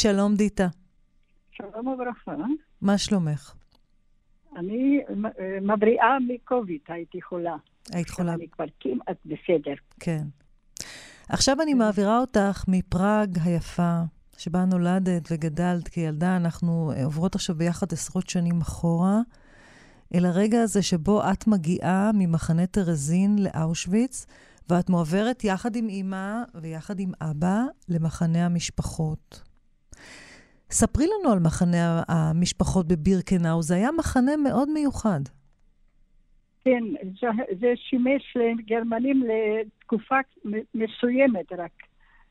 [0.00, 0.68] שלום, דיטה.
[1.50, 2.34] שלום וברכה.
[2.80, 3.54] מה שלומך?
[4.56, 5.00] אני
[5.62, 7.56] מבריאה מקוביד, הייתי חולה.
[7.92, 8.34] היית חולה.
[8.34, 9.74] אני כבר כמעט בסדר.
[10.00, 10.22] כן.
[11.28, 14.00] עכשיו אני מעבירה אותך מפראג היפה,
[14.38, 19.20] שבה נולדת וגדלת כילדה, אנחנו עוברות עכשיו ביחד עשרות שנים אחורה,
[20.14, 24.26] אל הרגע הזה שבו את מגיעה ממחנה טרזין לאושוויץ,
[24.70, 29.47] ואת מועברת יחד עם אימא ויחד עם אבא למחנה המשפחות.
[30.70, 35.20] ספרי לנו על מחנה המשפחות בבירקנאו, זה היה מחנה מאוד מיוחד.
[36.64, 36.84] כן,
[37.60, 40.16] זה, שימש לגרמנים לתקופה
[40.74, 41.72] מסוימת רק.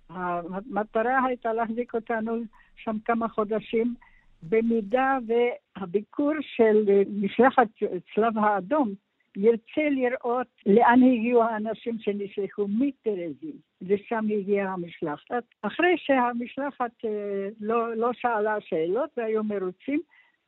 [0.10, 2.42] המטרה הייתה להחזיק אותנו
[2.76, 3.96] שם כמה חודשים,
[4.44, 6.86] במידה והביקור של
[7.22, 7.68] משלחת
[8.16, 8.94] צלב האדום
[9.38, 15.44] ירצה לראות לאן הגיעו האנשים שנשלחו מטרזין, לשם הגיעה המשלחת.
[15.62, 20.00] אחרי שהמשלחת אה, לא, לא שאלה שאלות והיו מרוצים,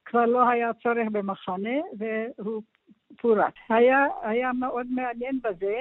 [0.05, 2.61] כבר לא היה צורך במחנה והוא
[3.21, 3.53] פורט.
[3.69, 5.79] היה, היה מאוד מעניין בזה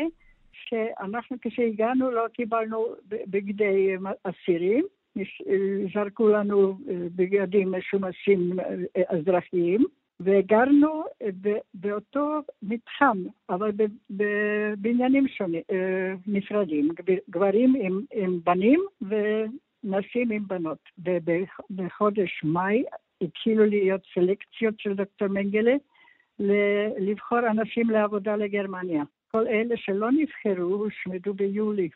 [0.53, 4.85] שאנחנו כשהגענו לא קיבלנו בגדי אסירים,
[5.95, 9.85] זרקו לנו אה, בגדים משומשים אה, אזרחיים.
[10.21, 11.05] וגרנו
[11.75, 13.71] באותו מתחם, אבל
[14.11, 16.89] בבניינים שונים, אה, נפרדים,
[17.31, 20.79] גברים עם, עם בנים ונשים עם בנות.
[20.99, 22.83] ובחודש מאי
[23.21, 25.75] התחילו להיות סלקציות של דוקטור מנגלה
[26.99, 29.03] לבחור אנשים לעבודה לגרמניה.
[29.31, 31.89] כל אלה שלא נבחרו הושמדו ביולי.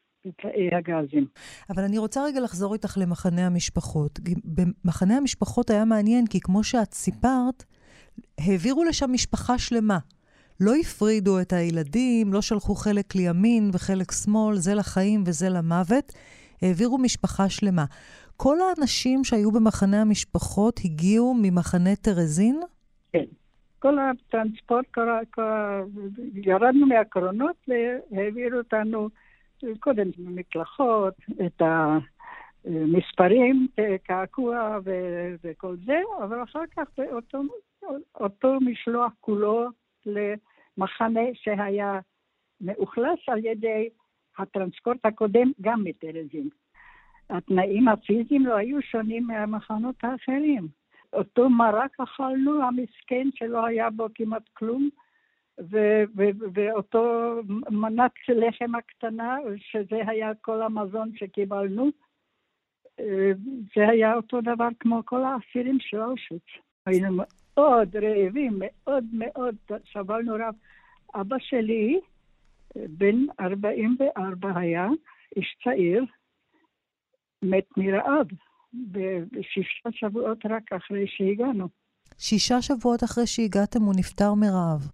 [0.72, 1.26] הגזים.
[1.70, 4.18] אבל אני רוצה רגע לחזור איתך למחנה המשפחות.
[4.84, 7.64] במחנה המשפחות היה מעניין, כי כמו שאת סיפרת,
[8.38, 9.98] העבירו לשם משפחה שלמה.
[10.60, 16.12] לא הפרידו את הילדים, לא שלחו חלק לימין וחלק שמאל, זה לחיים וזה למוות.
[16.62, 17.84] העבירו משפחה שלמה.
[18.36, 22.60] כל האנשים שהיו במחנה המשפחות הגיעו ממחנה טרזין?
[23.12, 23.24] כן.
[23.78, 25.42] כל הטרנספורט, כל, כל,
[26.34, 29.08] ירדנו מהקרונות והעבירו אותנו
[29.80, 31.14] קודם מקלחות,
[31.46, 31.62] את
[32.64, 33.68] המספרים,
[34.02, 34.78] קעקוע
[35.44, 37.42] וכל זה, אבל אחר כך באותו
[38.20, 39.68] אותו משלוח כולו
[40.06, 42.00] למחנה שהיה
[42.60, 43.88] מאוכלס על ידי
[44.38, 46.48] הטרנספורט הקודם, גם מטרזין.
[47.30, 50.68] התנאים הפיזיים לא היו שונים מהמחנות האחרים.
[51.12, 54.88] אותו מרק אכלנו, המסכן, שלא היה בו כמעט כלום,
[55.60, 57.34] ו- ו- ואותו
[57.70, 61.90] מנת לחם הקטנה, שזה היה כל המזון שקיבלנו, אה,
[63.76, 66.42] זה היה אותו דבר כמו כל האסירים של אושוויץ.
[66.86, 69.56] היינו מאוד רעבים, מאוד מאוד,
[69.92, 70.54] סבלנו רב.
[71.14, 72.00] אבא שלי,
[72.76, 74.88] בן 44 היה,
[75.36, 76.04] איש צעיר,
[77.42, 78.26] מת מרעב,
[79.32, 81.68] בשישה שבועות רק אחרי שהגענו.
[82.18, 84.90] שישה שבועות אחרי שהגעתם הוא נפטר מרעב.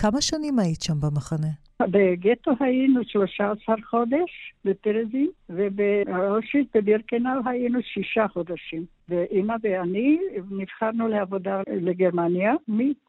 [0.00, 1.48] כמה שנים היית שם במחנה?
[1.82, 8.84] בגטו היינו 13 חודש בפרזין, ובאושוויץ בבירקנאו היינו שישה חודשים.
[9.08, 10.18] ואימא ואני
[10.50, 12.52] נבחרנו לעבודה לגרמניה.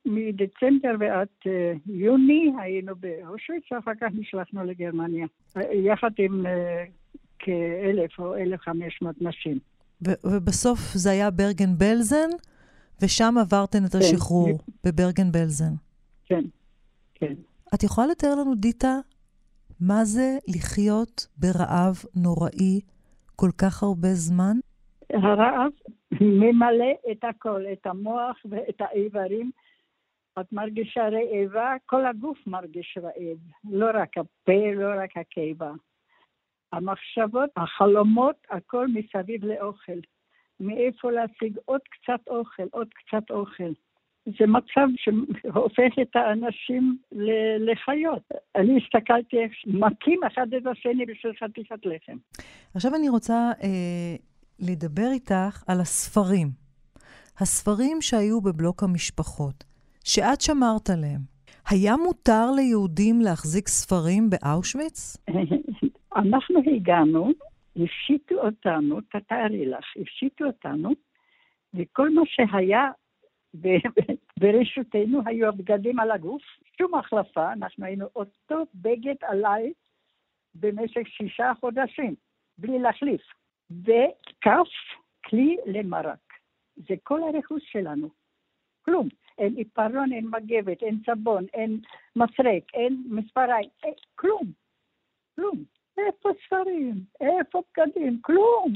[0.06, 5.25] מדצמבר ועד אה, יוני היינו באושוויץ, ואחר כך נשלחנו לגרמניה,
[5.73, 6.84] יחד עם אה,
[7.40, 9.59] כאלף או אלף חמש מאות נשים.
[10.23, 12.29] ובסוף זה היה ברגן בלזן,
[13.02, 13.97] ושם עברתן את כן.
[13.97, 14.90] השחרור, כן.
[14.90, 15.73] בברגן בלזן.
[16.25, 16.41] כן,
[17.22, 17.34] כן.
[17.76, 18.98] את יכולה לתאר לנו, דיטה,
[19.80, 22.80] מה זה לחיות ברעב נוראי
[23.36, 24.58] כל כך הרבה זמן?
[25.14, 25.72] הרעב
[26.22, 29.52] ממלא את הכל, את המוח ואת האיברים.
[30.40, 33.38] את מרגישה רעבה, כל הגוף מרגיש רעב,
[33.70, 35.72] לא רק הפה, לא רק הקיבה.
[36.72, 40.00] המחשבות, החלומות, הכל מסביב לאוכל.
[40.59, 43.72] מאיפה להשיג עוד קצת אוכל, עוד קצת אוכל.
[44.26, 46.98] זה מצב שהופך את האנשים
[47.59, 48.24] לחיות.
[48.56, 52.18] אני הסתכלתי איך מכים אחד את השני בשביל חתיכת לחם.
[52.76, 54.16] עכשיו אני רוצה אה,
[54.59, 56.47] לדבר איתך על הספרים.
[57.40, 59.64] הספרים שהיו בבלוק המשפחות,
[60.03, 61.22] שאת שמרת עליהם.
[61.70, 65.18] היה מותר ליהודים להחזיק ספרים באושוויץ?
[66.16, 67.32] אנחנו הגענו,
[67.76, 70.90] הפשיטו אותנו, תתארי לך, הפשיטו אותנו,
[71.73, 72.90] וכל מה שהיה
[74.40, 76.42] ברשותנו היו הבגדים על הגוף,
[76.78, 79.74] שום החלפה, אנחנו היינו אותו בגד עליי
[80.56, 82.16] במשך שישה חודשים,
[82.58, 83.22] בלי להחליף.
[83.72, 84.72] וכף
[85.26, 86.34] כלי למרק.
[86.76, 88.09] זה כל הרכוש שלנו.
[88.86, 89.08] כלום.
[89.38, 91.80] אין עיפרון, אין מגבת, אין סבון, אין
[92.16, 94.52] מסרק, אין מספריים, אין, כלום.
[95.36, 95.64] כלום.
[95.97, 97.04] איפה ספרים?
[97.22, 98.22] איפה בגדים?
[98.22, 98.74] כלום.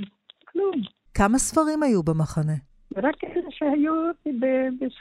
[0.48, 0.75] כלום.
[1.13, 2.75] כמה ספרים היו במחנה?
[2.95, 3.94] רק אלה שהיו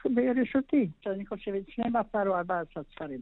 [0.05, 3.21] ברשותי, שאני חושבת 12 או 14 ספרים.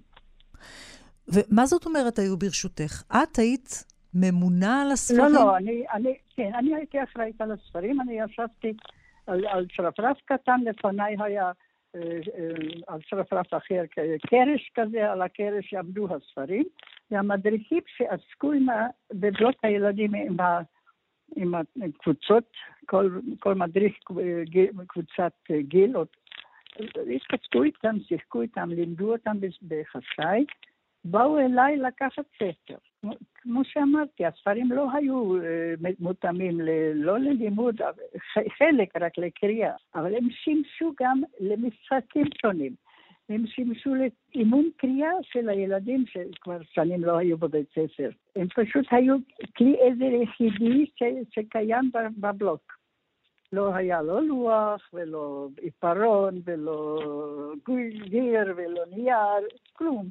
[1.28, 3.02] ומה זאת אומרת היו ברשותך?
[3.12, 3.84] את היית
[4.14, 5.34] ממונה על הספרים?
[5.34, 8.72] לא, לא, אני, אני, כן, אני הייתי אחראית על הספרים, אני ישבתי
[9.26, 11.52] על, על שרפרף קטן, לפניי היה
[11.94, 13.82] אה, אה, על שרפרף אחר
[14.26, 16.64] קרש כזה, על הקרש עמדו הספרים,
[17.10, 18.66] והמדריכים שעסקו עם
[19.12, 20.60] בבלות הילדים עם, ה,
[21.36, 22.44] עם הקבוצות,
[22.86, 23.94] כל, כל מדריך
[24.86, 25.96] קבוצת גיל,
[27.16, 29.36] התפתחו איתם, שיחקו איתם, לימדו אותם
[29.68, 30.44] בחשאי,
[31.04, 32.76] באו אליי לקחת ספר.
[33.34, 36.60] כמו שאמרתי, הספרים לא היו אה, מותאמים
[36.94, 37.80] לא ללימוד,
[38.58, 42.74] חלק רק לקריאה, אבל הם שימשו גם למשחקים שונים.
[43.32, 48.10] הם שימשו לאימון קריאה של הילדים שכבר שנים לא היו בבית ספר.
[48.36, 49.16] הם פשוט היו
[49.56, 50.86] כלי עזר יחידי
[51.30, 52.72] שקיים בבלוק.
[53.52, 56.98] לא היה לא לוח ולא עיפרון ולא
[58.10, 60.08] גיר ולא נייר, כלום.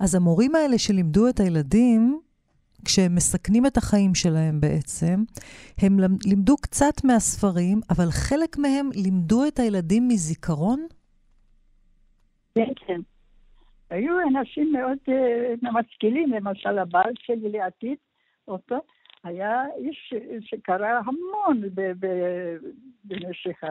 [0.00, 2.20] אז המורים האלה שלימדו את הילדים,
[2.84, 5.22] כשהם מסכנים את החיים שלהם בעצם,
[5.78, 10.86] הם לימדו קצת מהספרים, אבל חלק מהם לימדו את הילדים מזיכרון?
[12.54, 13.00] כן, כן.
[13.90, 17.98] היו אנשים מאוד uh, משכילים, למשל הבעל שלי לעתיד,
[18.48, 18.78] אותו,
[19.24, 21.62] היה איש שקרא המון
[23.04, 23.64] במשך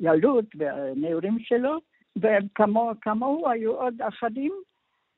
[0.00, 1.78] הילדות והנעורים שלו,
[2.16, 4.52] וכמוהו היו עוד אחדים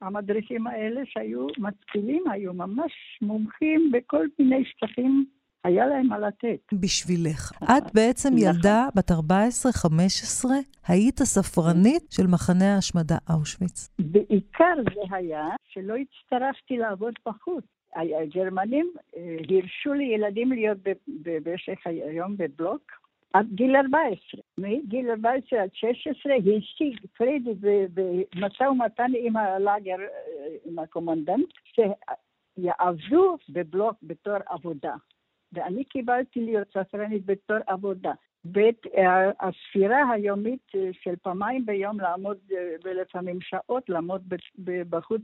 [0.00, 2.92] המדריכים האלה שהיו משכילים, היו ממש
[3.22, 5.24] מומחים בכל מיני שטחים,
[5.64, 6.72] היה להם מה לתת.
[6.72, 7.52] בשבילך.
[7.62, 8.54] את בעצם נכון.
[8.56, 9.14] ילדה בת 14-15,
[10.88, 13.88] היית הספרנית של מחנה ההשמדה אושוויץ.
[13.98, 17.64] בעיקר זה היה שלא הצטרכתי לעבוד בחוץ.
[17.96, 20.78] הגרמנים אה, הרשו לילדים להיות
[21.08, 22.82] במשך היום בבלוק,
[23.32, 24.40] עד גיל 14.
[24.58, 27.50] מגיל 14 עד 16 השיג פרידי
[27.94, 29.96] במשא ומתן עם הלאגר,
[30.64, 34.94] עם הקומנדנט, שיעבדו בבלוק בתור עבודה.
[35.52, 38.12] ואני קיבלתי להיות ספרנית בתור עבודה.
[38.44, 38.86] בית
[39.40, 42.38] הספירה היומית של פעמיים ביום לעמוד,
[42.84, 44.34] ולפעמים שעות, לעמוד
[44.88, 45.22] בחוץ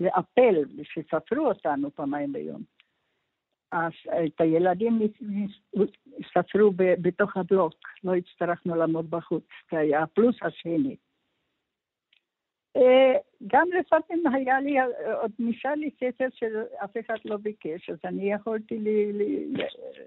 [0.00, 2.62] לאפל, שספרו אותנו פעמיים ביום.
[3.74, 4.98] את הילדים
[6.32, 10.96] ספרו בתוך הבלוק, לא הצטרכנו לעמוד בחוץ, זה היה הפלוס השני.
[13.46, 14.76] גם לפעמים היה לי,
[15.20, 19.52] עוד נשאר לי ספר שאף אחד לא ביקש, אז אני יכולתי לי, לי,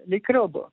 [0.08, 0.68] לקרוא בו.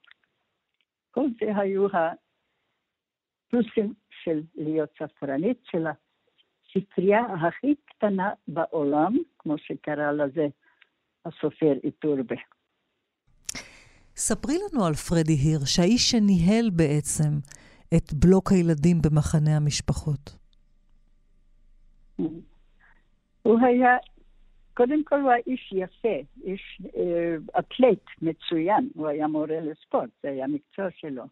[1.11, 3.95] כל זה היו הפלוסים
[4.25, 10.47] של להיות ספרנית, של הספרייה הכי קטנה בעולם, כמו שקרא לזה
[11.25, 12.37] הסופר איטורבה.
[14.17, 17.39] ספרי לנו על פרדי הירש, האיש שניהל בעצם
[17.97, 20.40] את בלוק הילדים במחנה המשפחות.
[23.43, 23.97] הוא היה,
[24.75, 30.29] קודם כל הוא היה איש יפה, איש אה, אתלט מצוין, הוא היה מורה לספורט, זה
[30.29, 31.23] היה המקצוע שלו.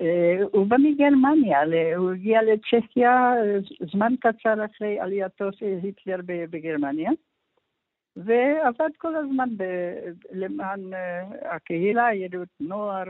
[0.00, 1.58] אה, הוא בא מגרמניה,
[1.96, 3.58] הוא הגיע לצ'כיה אה,
[3.92, 7.10] זמן קצר אחרי עלייתו של היטלר בגרמניה.
[8.16, 13.04] ועבד כל הזמן ב- למען uh, הקהילה, יהדות נוער,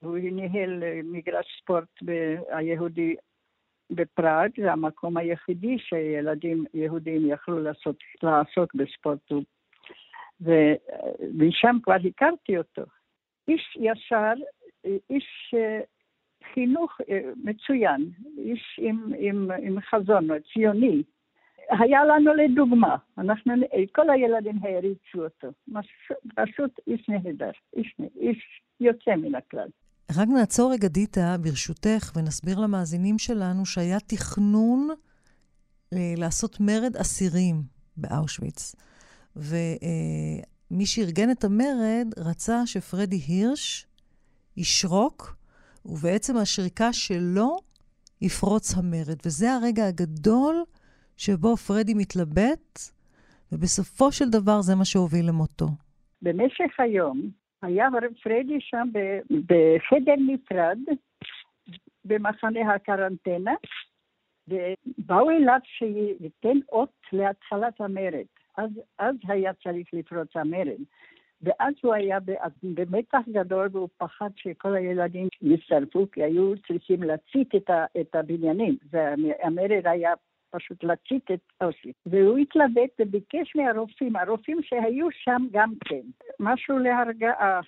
[0.00, 1.88] הוא ניהל uh, מגרש ספורט
[2.48, 3.16] היהודי
[3.90, 9.32] בפראג, זה המקום היחידי שילדים יהודים יכלו לעשות, לעסוק בספורט.
[10.40, 12.82] ומשם כבר הכרתי אותו.
[13.48, 14.32] איש ישר,
[14.84, 15.84] איש uh,
[16.54, 17.04] חינוך uh,
[17.44, 21.02] מצוין, איש עם, עם, עם חזון, ציוני.
[21.70, 23.52] היה לנו לדוגמה, אנחנו,
[23.92, 25.48] כל הילדים העריצו אותו,
[26.34, 29.68] פשוט איש נהדר, איש, איש יוצא מן הכלל.
[30.16, 34.88] רק נעצור רגע, דיטה, ברשותך, ונסביר למאזינים שלנו שהיה תכנון
[35.92, 37.62] אה, לעשות מרד אסירים
[37.96, 38.74] באושוויץ.
[39.36, 43.86] ומי שארגן את המרד רצה שפרדי הירש
[44.56, 45.36] ישרוק,
[45.84, 47.56] ובעצם השריקה שלו
[48.20, 49.18] יפרוץ המרד.
[49.26, 50.64] וזה הרגע הגדול
[51.16, 52.80] שבו פרדי מתלבט,
[53.52, 55.68] ובסופו של דבר זה מה שהוביל למותו.
[56.22, 57.30] במשך היום
[57.62, 57.88] היה
[58.22, 58.88] פרדי שם
[59.46, 60.78] בחדר נפרד
[62.04, 63.54] במחנה הקרנטנה,
[64.48, 68.26] ובאו אליו שייתן אות להתחלת המרד.
[68.56, 70.80] אז, אז היה צריך לפרוץ המרד.
[71.42, 72.18] ואז הוא היה
[72.62, 78.76] במתח גדול והוא פחד שכל הילדים ישרפו, כי היו צריכים להצית את, את הבניינים.
[78.90, 80.12] והמרד היה
[80.50, 81.96] פשוט להצית את אושוויץ.
[82.06, 86.02] והוא התלבט וביקש מהרופאים, הרופאים שהיו שם גם כן,
[86.40, 87.60] משהו להרגעה.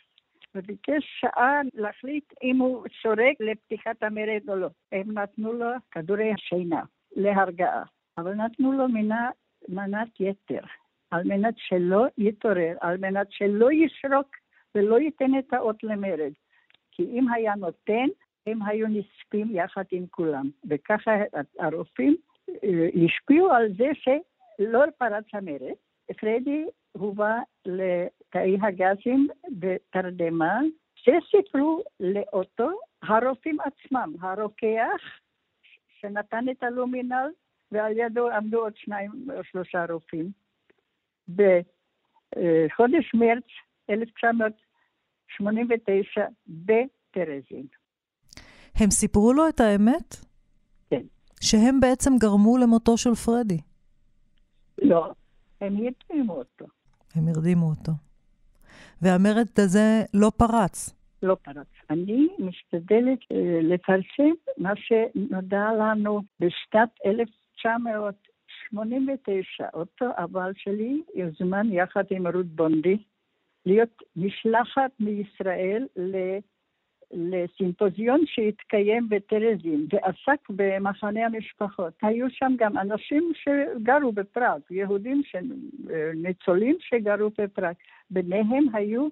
[0.54, 4.68] וביקש שעה להחליט אם הוא שורק לפתיחת המרד או לא.
[4.92, 6.82] הם נתנו לו כדורי שינה
[7.16, 7.82] להרגעה,
[8.18, 9.30] אבל נתנו לו מנה,
[9.68, 10.60] מנת יתר,
[11.10, 14.36] על מנת שלא יתעורר, על מנת שלא ישרוק
[14.74, 16.32] ולא ייתן את האות למרד.
[16.90, 18.06] כי אם היה נותן,
[18.46, 20.50] הם היו נספים יחד עם כולם.
[20.70, 21.12] וככה
[21.58, 22.16] הרופאים
[23.04, 25.74] השפיעו על זה שלא פרץ המרד.
[26.20, 30.60] פרדי הובא לתאי הגזים בתרדמה,
[30.94, 32.70] שסיפרו לאותו
[33.02, 35.02] הרופאים עצמם, הרוקח
[36.00, 37.30] שנתן את הלומינל,
[37.72, 40.30] ועל ידו עמדו עוד שניים או שלושה רופאים.
[41.28, 43.44] בחודש מרץ
[43.90, 47.66] 1989 בטרזין.
[48.74, 50.31] הם סיפרו לו את האמת?
[51.42, 53.58] שהם בעצם גרמו למותו של פרדי?
[54.82, 55.12] לא,
[55.60, 56.66] הם הרדימו אותו.
[57.14, 57.92] הם הרדימו אותו.
[59.02, 60.94] והמרד הזה לא פרץ.
[61.22, 61.66] לא פרץ.
[61.90, 69.66] אני משתדלת אה, לפרסם מה שנודע לנו בשנת 1989.
[69.74, 72.96] אותו הבעל שלי יוזמן יחד עם רות בונדי
[73.66, 76.16] להיות משלחת מישראל ל...
[77.12, 81.92] לסימפוזיון שהתקיים בטרזין ועסק במחנה המשפחות.
[82.02, 85.36] היו שם גם אנשים שגרו בפראג, יהודים, ש...
[86.14, 87.74] ניצולים שגרו בפראג.
[88.10, 89.08] ביניהם היו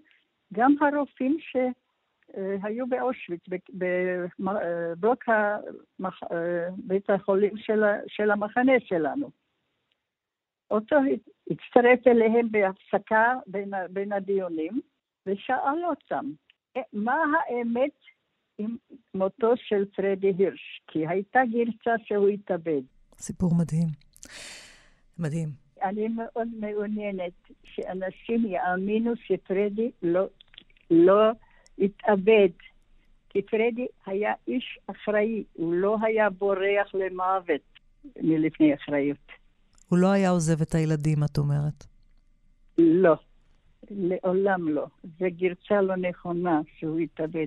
[0.53, 3.41] גם הרופאים שהיו באושוויץ,
[3.71, 6.21] בבלוק המח...
[6.77, 9.31] בית החולים של, של המחנה שלנו.
[10.71, 10.97] אותו
[11.51, 14.81] הצטרף אליהם בהפסקה בין, בין הדיונים
[15.27, 16.25] ושאל אותם,
[16.93, 17.15] מה
[17.49, 17.91] האמת
[18.59, 18.77] עם
[19.15, 20.83] מותו של פרדי הירש?
[20.87, 22.83] כי הייתה גרסה שהוא התאבד.
[23.19, 23.89] סיפור מדהים.
[25.19, 25.49] מדהים.
[25.83, 27.33] אני מאוד מעוניינת
[27.65, 30.27] שאנשים יאמינו שפרדי לא,
[30.91, 31.31] לא
[31.79, 32.49] התאבד.
[33.29, 37.61] כי פרדי היה איש אחראי, הוא לא היה בורח למוות
[38.23, 39.27] מלפני אחריות.
[39.89, 41.85] הוא לא היה עוזב את הילדים, את אומרת.
[42.79, 43.17] לא.
[43.91, 44.87] לעולם לא.
[45.19, 47.47] זו גרסה לא נכונה שהוא התאבד.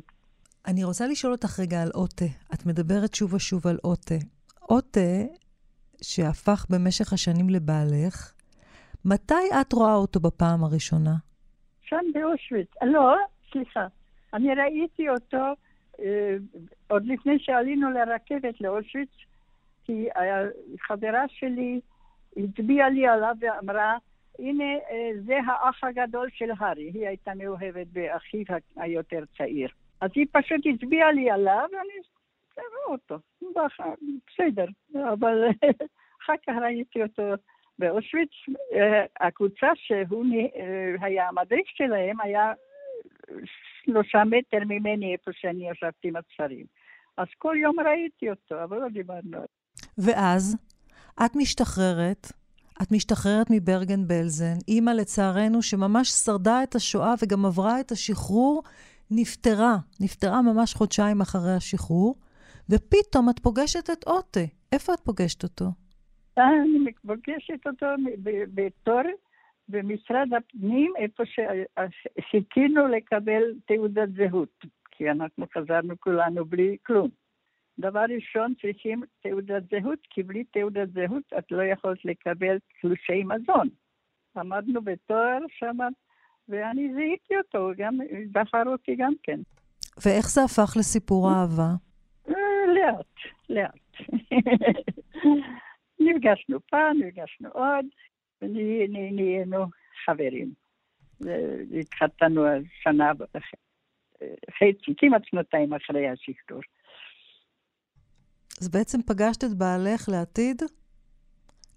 [0.67, 2.25] אני רוצה לשאול אותך רגע על עוטה.
[2.53, 4.15] את מדברת שוב ושוב על עוטה.
[4.59, 5.21] עוטה,
[6.01, 8.33] שהפך במשך השנים לבעלך,
[9.05, 11.15] מתי את רואה אותו בפעם הראשונה?
[11.83, 12.67] שם באושוויץ.
[12.83, 13.15] לא,
[13.51, 13.87] סליחה.
[14.33, 15.53] אני ראיתי אותו
[15.99, 16.35] אה,
[16.87, 19.09] עוד לפני שעלינו לרכבת לאושוויץ,
[19.83, 21.79] כי החברה שלי
[22.37, 23.97] הצביעה לי עליו ואמרה,
[24.39, 26.91] הנה, אה, זה האח הגדול של הארי.
[26.93, 28.43] היא הייתה מאוהבת באחיו
[28.75, 29.69] היותר צעיר.
[30.01, 31.99] אז היא פשוט הצביעה לי עליו, ואני
[32.57, 33.17] רואה אותו.
[34.27, 34.65] בסדר,
[35.13, 35.43] אבל
[36.23, 37.23] אחר כך ראיתי אותו
[37.79, 38.29] באושוויץ.
[38.73, 42.53] אה, הקבוצה שהוא אה, היה המדריך שלהם היה
[43.83, 46.65] שלושה מטר ממני, איפה שאני ישבתי עם הצפרים.
[47.17, 49.37] אז כל יום ראיתי אותו, אבל לא דיברנו.
[49.97, 50.57] ואז
[51.25, 52.27] את משתחררת,
[52.83, 58.63] את משתחררת מברגן בלזן, אימא לצערנו שממש שרדה את השואה וגם עברה את השחרור,
[59.11, 62.15] נפטרה, נפטרה ממש חודשיים אחרי השחרור,
[62.69, 64.39] ופתאום את פוגשת את עוטה.
[64.71, 65.65] איפה את פוגשת אותו?
[66.37, 67.85] אני פוגשת אותו
[68.53, 69.01] בתור
[69.69, 77.09] במשרד הפנים, איפה שחיכינו לקבל תעודת זהות, כי אנחנו חזרנו כולנו בלי כלום.
[77.79, 83.69] דבר ראשון צריכים תעודת זהות, כי בלי תעודת זהות את לא יכולת לקבל תלושי מזון.
[84.37, 85.77] עמדנו בתואר שם,
[86.49, 87.97] ואני זיהיתי אותו, גם
[88.31, 89.39] בחר אותי גם כן.
[90.05, 91.69] ואיך זה הפך לסיפור אהבה?
[92.29, 93.15] אה, לאט,
[93.49, 94.09] לאט.
[96.05, 97.85] נפגשנו פעם, נפגשנו עוד,
[98.41, 99.65] ונהיינו
[100.05, 100.53] חברים.
[101.79, 102.45] התחתנו
[102.83, 103.11] שנה
[104.51, 106.61] חצי, כמעט שנתיים אחרי השחרור.
[108.61, 110.61] אז בעצם פגשת את בעלך לעתיד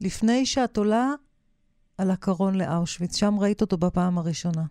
[0.01, 1.11] לפני שאת עולה
[1.99, 3.17] על הקרון לאושוויץ.
[3.17, 4.63] שם ראית אותו בפעם הראשונה.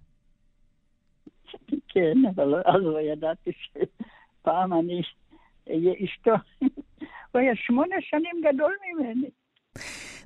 [1.87, 5.01] כן, אבל אז לא ידעתי שפעם אני
[5.69, 6.31] אהיה אשתו.
[7.31, 9.29] הוא היה שמונה שנים גדול ממני.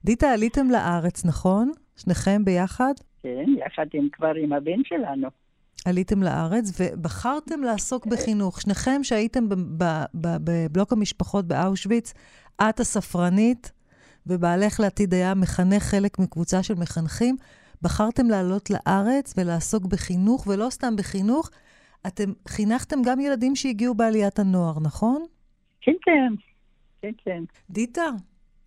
[0.06, 1.72] דיטה, עליתם לארץ, נכון?
[1.98, 2.94] שניכם ביחד?
[3.24, 5.28] כן, יחד עם כבר עם הבן שלנו.
[5.86, 8.62] עליתם לארץ ובחרתם לעסוק בחינוך.
[8.62, 9.46] שניכם שהייתם
[10.14, 12.14] בבלוק המשפחות באושוויץ,
[12.62, 13.72] את הספרנית
[14.28, 17.36] ובעלך לעתיד היה מחנך חלק מקבוצה של מחנכים,
[17.82, 21.50] בחרתם לעלות לארץ ולעסוק בחינוך, ולא סתם בחינוך,
[22.08, 25.26] אתם חינכתם גם ילדים שהגיעו בעליית הנוער, נכון?
[25.82, 26.34] כן, כן.
[27.02, 27.44] כן, כן.
[27.70, 28.10] דיטה,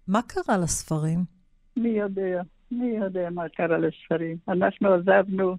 [0.08, 1.24] מה קרה לספרים?
[1.76, 4.36] מי יודע, מי יודע מה קרה לספרים.
[4.48, 5.56] אנחנו עזבנו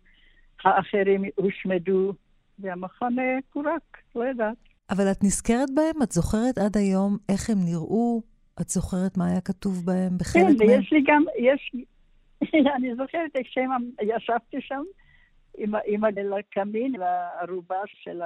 [0.65, 2.13] האחרים הושמדו,
[2.59, 3.21] והמחנה
[3.53, 4.57] פורק, לא יודעת.
[4.89, 6.03] אבל את נזכרת בהם?
[6.03, 8.21] את זוכרת עד היום איך הם נראו?
[8.61, 10.79] את זוכרת מה היה כתוב בהם בחלק כן, מהם?
[10.79, 11.71] ויש לי גם, יש,
[12.75, 14.83] אני זוכרת איך שהם, ישבתי שם
[15.57, 16.01] עם, עם
[16.33, 18.21] הקמין והערובה של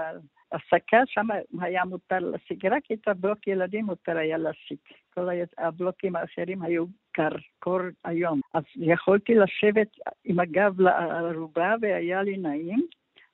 [0.51, 1.27] ההסקה, שם
[1.61, 4.79] היה מותר להסיק, רק את הבלוק ילדים מותר היה להסיק.
[5.13, 8.41] כל הבלוקים האחרים היו קר, קור היום.
[8.53, 9.87] אז יכולתי לשבת
[10.25, 12.87] עם הגב לערובה והיה לי נעים.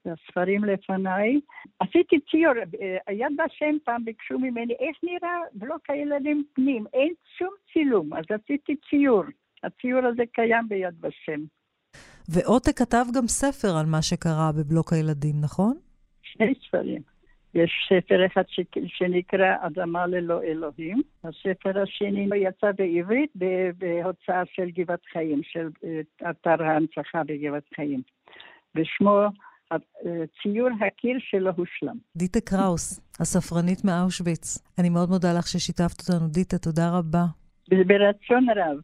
[0.05, 1.39] והספרים לפניי.
[1.79, 2.53] עשיתי ציור,
[3.11, 8.75] יד ושם פעם ביקשו ממני איך נראה בלוק הילדים פנים, אין שום צילום, אז עשיתי
[8.89, 9.23] ציור.
[9.63, 11.41] הציור הזה קיים ביד ושם.
[12.29, 15.77] ועותק כתב גם ספר על מה שקרה בבלוק הילדים, נכון?
[16.33, 17.01] שני ספרים.
[17.53, 18.59] יש ספר אחד ש...
[18.87, 21.01] שנקרא אדמה ללא אלוהים.
[21.23, 23.31] הספר השני יצא בעברית
[23.77, 25.69] בהוצאה של גבעת חיים, של
[26.29, 28.01] אתר ההנצחה בגבעת חיים.
[28.75, 29.19] ושמו
[30.41, 31.97] ציור הקיר שלא הושלם.
[32.15, 34.57] דיטה קראוס, הספרנית מאושוויץ.
[34.79, 37.25] אני מאוד מודה לך ששיתפת אותנו, דיטה, תודה רבה.
[37.69, 38.77] ברצון רב.